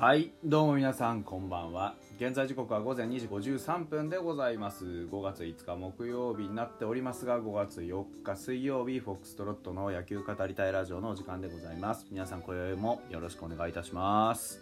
[0.00, 1.96] はいどうも皆さんこんばんは。
[2.20, 4.84] 現在時刻は午前2時53分でございます。
[4.84, 12.06] 5月5日木曜日になっておりますが5月4日水曜日フォックストロットの野球語りたいラジオのお時間でございます。
[12.12, 14.60] 皆さん今宵もよろしくお願いいたします。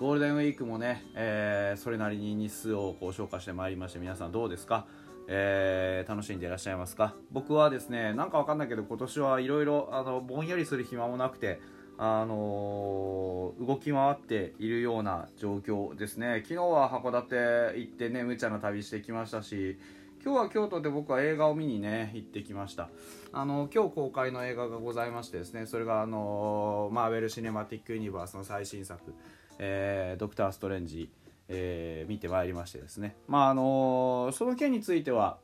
[0.00, 4.86] ゴールデンウィークもね、えー、それなりに日数をこう消化してまいりまして皆さんどうですか？
[5.28, 7.14] えー、楽しんでいらっしゃいますか？
[7.30, 11.60] 僕はですねなんかわかんないけど今年はいろいろぼんやりする暇もなくて
[12.04, 16.42] あのー、動き回っているような状況ですね。
[16.42, 19.78] 昨日は函館行ってね無茶な旅してきましたし
[20.20, 22.88] 今日は京都で僕は映画を見にね行ってきました。
[23.32, 29.14] あの今日公開の映画がございましてですねそれがあのマーベル・シネマティック・ユニバースの最新作
[29.60, 31.08] 「えー、ドクター・ストレンジ」
[31.46, 33.14] えー、見てまいりましてですね。
[33.28, 35.38] まああのその件については、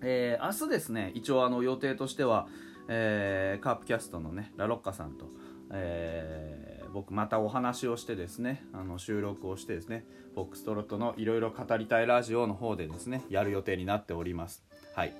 [0.00, 2.48] えー、明日ですね一応あの予定としては、
[2.88, 5.26] えー、カープキャストのねラロッカさんと
[5.72, 14.62] えー、僕またお話をしてですねあの収録をしてですねフォックストロットのいろいろ語りたいラジオの方でですねやる予定になっております。
[14.94, 15.14] はい。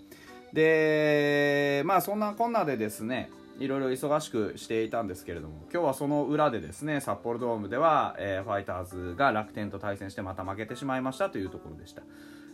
[0.52, 12.02] でまあそんなこんなでですねいろいろ忙しくしていたんですけれども今日はその裏でですね札幌ドームでは、えー、ファイターズが楽天と対戦してまた負けてしまいましたというところでした、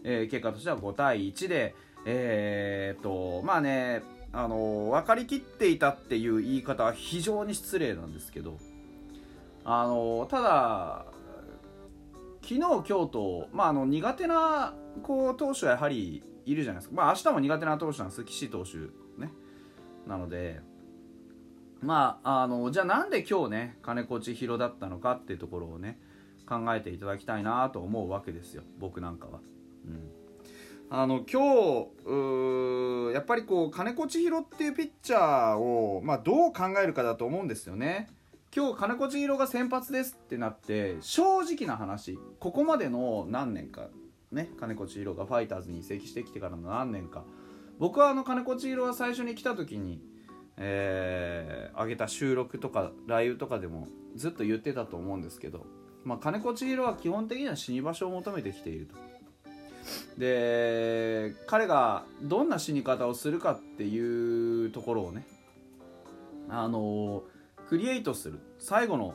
[0.05, 1.75] えー、結果としては5対1で
[2.05, 8.59] えー、っとまあねあの分かりきっていたっていう言い方は非常に失礼なんですけど
[9.65, 11.07] あのただ
[12.43, 18.79] 昨日今日と、まあ、あの苦手なこう投手はやはりいるじゃないですか、まあ、明日も苦手な投手なんです岸投手
[19.21, 19.31] ね。
[20.07, 20.61] なので
[21.83, 25.99] まああのじゃあなんで今日ね金子千尋だったのかっていうところをね
[26.49, 28.63] 考えていただきたいなと思うわけですよ。
[28.79, 29.41] 僕なんかは。
[29.87, 30.18] うん。
[30.91, 31.87] あの今
[33.11, 38.09] 日やっぱりこう金子千尋っていうピッチャーを、まあ、どう考えるかだと思うんですよね。
[38.55, 43.89] 今日金子千尋が先発ですってなって正直な話ここまでの何年か
[44.33, 47.25] ね金子千尋がファイターズに移籍してきてからの何年か
[47.79, 50.01] 僕はあの金子千尋が最初に来た時に、
[50.57, 55.67] えー、上げた収録とかライブとかでもずっと言ってたと思うんですけど、
[56.05, 59.08] まあ、金子千尋は基本的には死に場所を求めてきていると。
[60.19, 65.25] で彼がどんな死に方をするかっていうところをね
[66.49, 67.23] あの
[67.69, 68.41] クリエイトする。
[68.59, 69.15] 最後の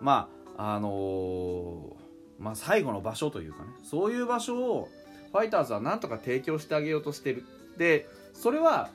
[0.00, 1.96] まああの
[2.38, 3.70] まあ最後の場所というかね。
[3.82, 4.88] そういう場所を
[5.30, 7.44] ファイターズはなんとか提供してあげようとしてる。
[7.78, 8.90] でそれは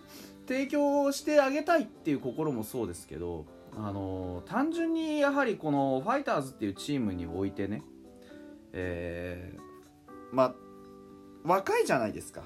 [0.48, 7.84] 提供してあげたいっていう心もそうですけどあの単純にやはりこのファイターズっていうチームにおいてね
[8.74, 10.67] えー、まあ
[11.48, 12.44] 若いじゃないですか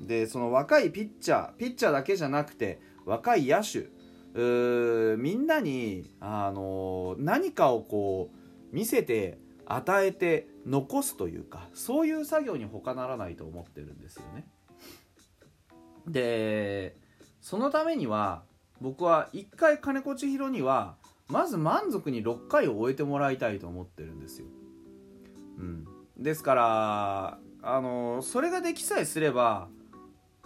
[0.00, 3.88] でその若いピッチャーピッチャーだけじゃなくて若い野手
[4.34, 14.46] みんなに、あの何かをこう見せて与えて残すというかそういう作業に他ならないと思ってるんですよね。
[16.06, 16.96] で
[17.40, 18.42] そのためには
[18.80, 20.96] 僕は1回金子千尋には
[21.28, 24.46] まず満足に6回を終えてもらいたいと思ってるんですよ。
[25.58, 25.86] うん、
[26.18, 29.68] ですからあのそれができさえすれば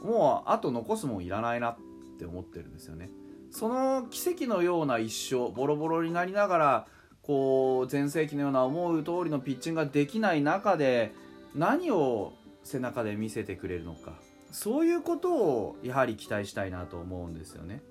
[0.03, 1.77] もうあと残すもんいらないなっ
[2.19, 3.11] て思ってるんですよね。
[3.51, 6.87] その奇跡のような一生ボロボロになりながら
[7.23, 11.13] こう全盛期のような思う通りのピッチングができない中で
[11.55, 14.13] 何を背中で見せてくれるのか。
[14.53, 17.83] そういうことをやはり期待したいなと思うんですよね。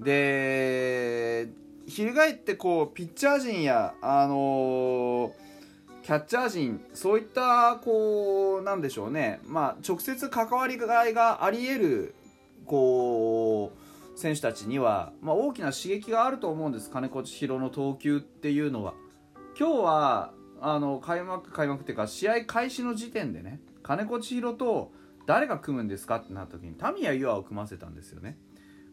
[0.00, 1.48] で
[1.86, 5.53] 翻ってこうピッチャー陣やあのー
[6.04, 9.40] キャッチャー陣そういったこうなんでしょうね。
[9.46, 12.14] まあ直接関わりがいがあり得る
[12.66, 13.72] こ
[14.14, 18.92] う選手たちには、まあ、大きな刺激があると思うんです金子千尋の投球っていうのは。
[19.58, 24.92] 今日はあの開幕開幕っていうか試合開始の時点でね金子千尋と
[25.24, 28.36] 誰が組むんですかってなった時にタミヤユアを組ませたんですよね。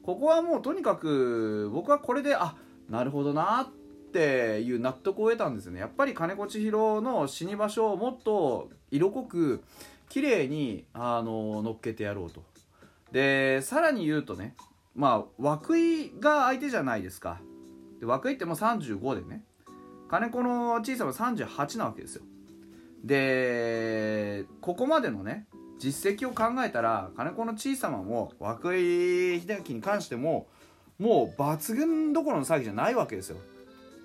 [0.02, 2.56] ここはもうとにかく僕はこれであ
[2.90, 3.81] なるほどなっ
[4.12, 5.80] っていう納得を得たんですよね。
[5.80, 9.64] やっぱり金子千尋の死に場所をもっと色濃く
[10.10, 12.44] 綺麗にあの乗っけてやろうと。
[13.14, 14.56] でさらに言うとね
[14.96, 17.40] まあ涌井が相手じゃないですか。
[18.02, 19.44] で涌井ってもう35でね
[20.10, 22.24] 金子の小さな38なわけですよ。
[23.06, 25.48] でここまでのね
[25.80, 30.48] 実績を考えたら金子の小さなも涌井秀明に関しても
[31.00, 33.38] もう抜群どころの騒ぎじゃないわけですよ。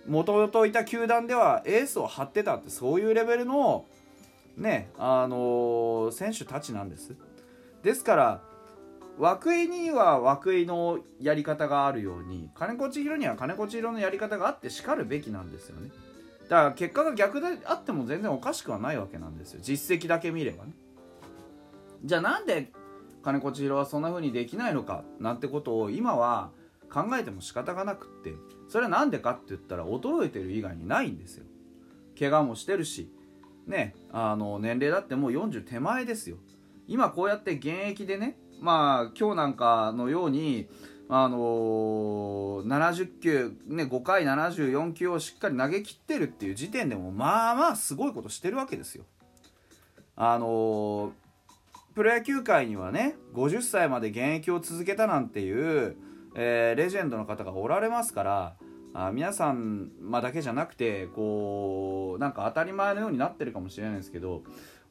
[0.08, 3.86] もともといた球団ではエースを張ってたってそういうレベルの
[4.56, 7.14] ねあのー、選手たちなんです。
[7.82, 8.40] ですから
[9.18, 15.90] 涌井には涌井のやり方があるように金子千尋には金子千尋のやり方があってしかるべきなんですよね。
[16.48, 19.60] だから結果が逆であっても全然おかしくはないわけなんですよ。
[19.62, 20.72] 実績だけ見ればね。
[22.04, 22.70] じゃあなんで
[23.22, 26.50] 金子千尋はそんな風にできないのかなんてことを今は
[26.90, 28.34] 考えても仕方がなくって
[28.68, 31.44] それは何でかって言ったら衰えてる以外にないんですよ
[32.18, 33.10] 怪我もしてるし
[33.66, 36.36] ねあの年齢だってもう40手前ですよ
[36.86, 40.68] 今こうやって現役でねまあ今日なんかのように
[41.08, 49.04] あのー、70球、ね、5回74球をしっかり投げ切ってるっていう時点でもまあまあすごいことしてるわけですよ。
[50.16, 51.10] あのー、
[51.94, 55.96] プロ野球界にはね50歳まで現役を続けたなんていう、
[56.38, 58.56] えー、レジェンドの方がおられますから
[58.92, 64.42] あ皆さん、ま、だけじゃなくてこうなんか当たり前のようになってるかもしれないですけど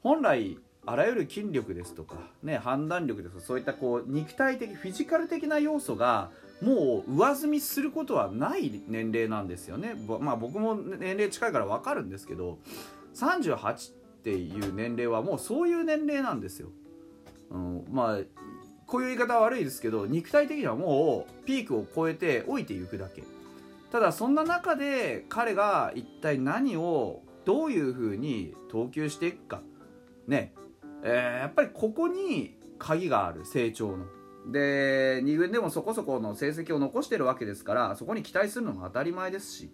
[0.02, 6.30] 本来あらゆる筋力ですとか、ね、判断力ですとかそういったこう肉体的フィジカル的な要素が
[6.62, 12.58] もう上積みすることはない年齢なんですよね、まあ、僕も年齢近いから分かるんですけど
[13.14, 16.68] 38っていう年齢はもうそういう年齢なんですよ、
[17.50, 18.18] うん、まあ
[18.86, 23.24] こういう言い方は悪いですけど肉体的にはもうピークを超えて老いていくだけ。
[23.90, 29.62] ただそんな中で彼が一体何をどういうふうに投球していくか。
[30.26, 30.54] ね。
[31.02, 33.44] えー、やっぱりここに鍵がある。
[33.44, 34.06] 成長の。
[34.50, 39.70] で2軍でもそこそこの成績を残してるわけですからそこに期待するのも当たり前ですし。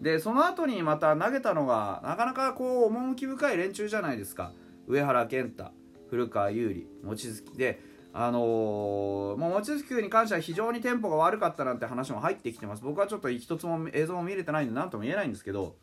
[0.00, 4.52] でその後にまた投げたのがなかなかこう趣深い連中じゃないですか。
[4.86, 5.70] 上原健太
[6.10, 7.42] 古川優里望月。
[7.56, 7.80] で
[8.18, 12.82] あのー、もう望月君に関しては非常にテンポが悪かったなんて話も入ってきてます。
[12.82, 15.76] 僕はちょっと一つも映像も見れてないんで何とも言えないんですけど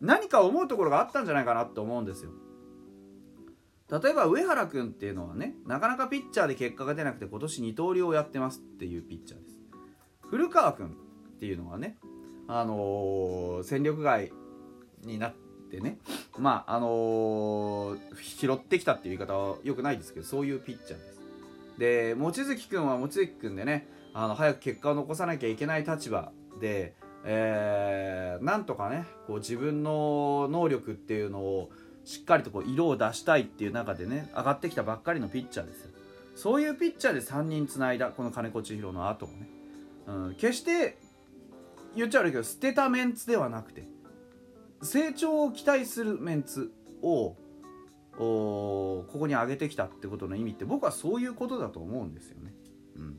[0.00, 2.30] 何か思うところがあったんじゃないかなって思うんですよ。
[3.90, 9.58] 例えば上原君っていうのはねなかなかピッチャーで結果が出なくて今年二刀流をやってますっていうピッチャーです。
[10.30, 10.96] 古川君
[11.36, 11.98] っていうのはね
[12.48, 14.32] あのー、戦力外
[15.02, 15.34] になっ
[15.70, 15.98] てね
[16.38, 21.19] まああのー、拾ってきたっていう言い方はよくないですけどそういうピッチャーです。
[21.80, 26.30] で望月君は望月君でねあの早く結果を残さなきゃいけない立場
[26.60, 26.94] で、
[27.24, 31.70] えー、なんとかねこう自分の能力っていうのを
[32.04, 35.90] しっかりとこう色を出したいっていう中でね上がってきたばっかりのピッチャーですよ。
[36.36, 39.48] そういうピッチャーで3人つないだこの金子千尋の後もね、
[40.06, 40.98] うん、決して
[41.96, 43.84] 言っちゃうけど捨てたメンツではなくて
[44.82, 46.72] 成長を期待するメンツ
[47.02, 47.36] を
[48.20, 52.52] ここに上げてきたってことの意味って僕はそういうことだと思うんですよね。
[52.96, 53.16] うん。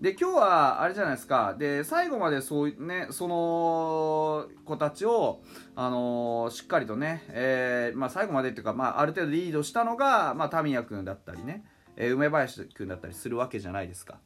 [0.00, 1.56] で今日はあれじゃないですか。
[1.58, 5.40] で最後までそうねその子たちを、
[5.74, 11.64] あのー、しっかりとね、えーまあ、最後までっていうか、まあ、ある程度リードしたのが、まあ、タミヤ君だったりね、
[11.96, 14.20] えー、梅林君だったりするわけじゃないですか。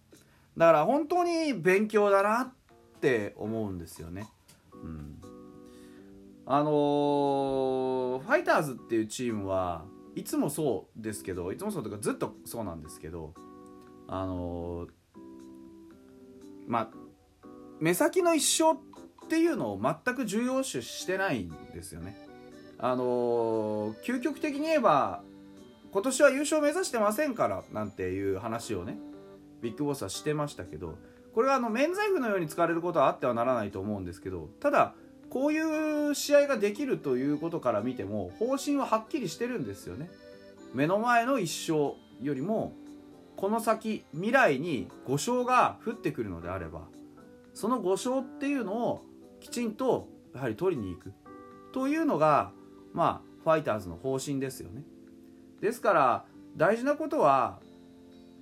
[0.59, 2.53] だから本当に勉強だなっ
[3.01, 4.29] て思うんですよね。
[4.75, 5.23] うん。
[6.45, 13.35] あの、ファイターズっていうチームはいつもそうですけどいつもそうというかずっとそうなんですけど
[14.09, 14.91] あのー
[16.67, 16.89] まあ
[17.81, 18.77] 目先の一生っ
[19.29, 22.17] ていうのを全く重要視してないんですよね。
[22.79, 25.23] あのー、究極的に言えば
[25.93, 28.99] 今年は優勝目指してませんからなんていう話をね
[29.61, 30.97] ビッグボスはしてましたけど
[31.35, 34.95] これはあの免罪符のように使われることはあってはならないと思うんですけどただ
[35.33, 40.11] こういう試合ができるということから見ても方針ははっきりしてるんですよね。
[40.75, 42.75] 目の前の一勝よりも
[43.37, 46.83] この先未来に5勝が降ってくるのであれば
[47.55, 49.07] その5勝っていうのを
[49.41, 51.15] きちんとやはり取りに行く
[51.73, 52.53] というのが
[52.93, 54.85] まあファイターズの方針ですよね
[55.63, 56.25] ですから
[56.59, 57.59] 大事なことは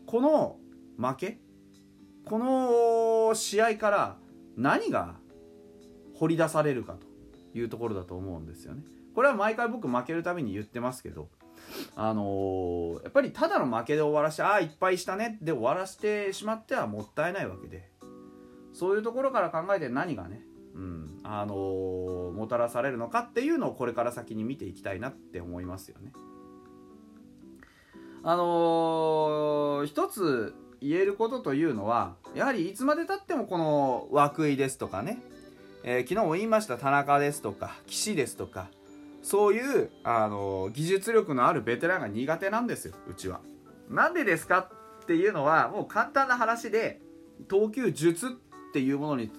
[0.06, 0.56] この
[0.99, 1.38] 負け
[2.25, 4.16] この試合から
[4.56, 5.19] 何が
[6.20, 8.82] 掘り出されるかというところだと思うんですよね
[9.14, 11.28] これは毎回僕負けるために言ってますけど
[11.96, 17.88] あのー、やっぱりただの負けで終わらしてああいっぱいしたねで終わらせてしまってはもったいないわけで
[18.72, 20.42] そういうところから考えて何がね、
[20.74, 26.12] うんあのー、もたらされるのかっていうのをこれから先に見ていきたいなって思いますよね。
[28.22, 34.08] あのー、一つ言えることというのはやはりいつまでたってもこの
[34.38, 35.18] 涌井ですとかね、
[35.82, 38.68] えー、昨日も言いました田中ですとか岸ですとか
[39.22, 43.40] そういうあの技術力のあるベテランが苦手なんですようちは。
[43.88, 44.70] なんでですか
[45.02, 47.00] っていうのはもう簡単な話で
[47.49, 48.30] 投球術っ
[48.72, 49.30] ていうものに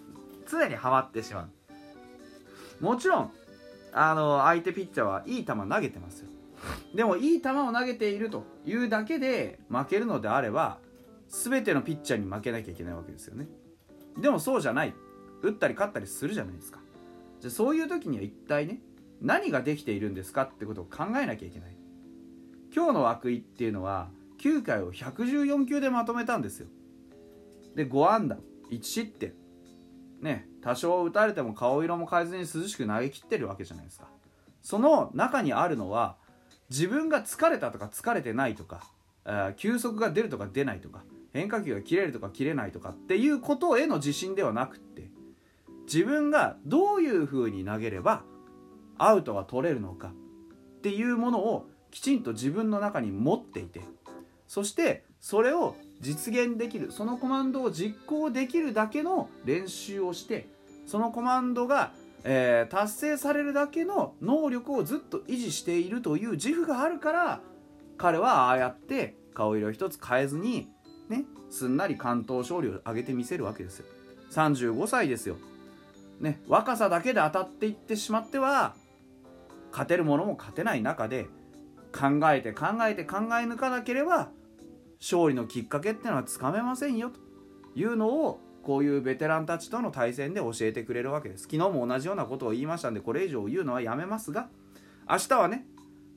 [0.50, 1.50] 常にはまってしま
[2.80, 2.84] う。
[2.84, 3.32] もちろん
[3.94, 6.30] あの相手ピッチャーはいい球投げてますよ。
[6.96, 10.78] でもいい球を投げているというだけで負けるのであれば
[11.28, 13.48] 全てのピッチャーに負けなきゃいけないわけですよね。
[14.18, 14.94] でもそうじゃない。
[15.42, 16.80] 打ったり勝ったりするじゃないですか。
[17.40, 18.80] じゃあそういう時には一体ね
[19.22, 21.76] 何ができているんですかってことを考えなきゃいけない。
[22.74, 26.68] 今日の涌井っていうのは9回を114球でまとめたんですよ。
[27.76, 28.38] で5安打
[28.70, 29.34] 1失点。
[30.22, 34.08] ね多少打たれても顔色も変えずに涼しく投げ切ってるわけじゃないですか。
[34.62, 36.18] その中にあるのは
[36.70, 38.84] 自分が疲れたとか疲れてないとか、
[39.26, 45.11] え休息が出るとか出ないとか変化球が切れるとか切れないとかっていうことへの自信ではなくって
[45.92, 48.24] 自分がどういうふうに投げれば
[48.98, 50.14] アウトが取れるのか
[50.78, 53.82] っていうものをきちんと自分の中に持っていて
[54.48, 60.48] そしてそれを実現できるそのコマンドを実行できるだけの練習をして
[60.88, 61.92] そのコマンドが、
[62.24, 67.42] えー、達成されるだけの能力をずっと維持しているという自負があるから
[67.98, 70.70] 彼はああやって顔色一つ変えずに
[71.10, 73.86] ねすんなり関東勝利を挙げてみせるわけですよ。
[74.32, 75.36] 35歳ですよ。
[76.22, 78.76] ね若さだけで当たっていってしまっては
[79.72, 81.28] 勝てるものも勝てない中で
[81.92, 84.30] 考えて考えて考え抜かなければ
[85.00, 87.20] 勝利のきっかけっていうのはつかめませんよと
[87.80, 91.44] いうのをこういうベテランたちとの対戦で教えてくれるわけです。
[91.44, 94.50] 昨日も同じようなことを言いましたんでこれ以上言うのはやめますが
[95.10, 95.66] 明日はね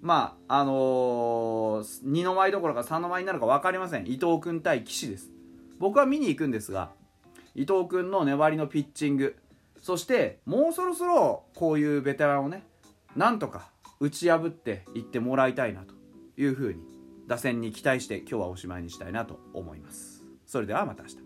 [0.02, 4.06] まああのー、2の舞どころか3の舞になるか分かりません。
[4.06, 5.30] 伊藤君対岸です。
[5.78, 6.92] 僕は見に行くんですが
[7.54, 9.36] 伊藤君の粘りのピッチング
[9.84, 12.62] そしてもうそろそろこういうベテランをね
[13.16, 13.68] なんとか
[14.00, 15.92] 打ち破っていってもらいたいなと
[16.38, 16.80] いうふうに
[17.28, 20.24] 打線に期待して今日はおしまいにしたいなと思います。
[20.46, 21.23] それではまた明日。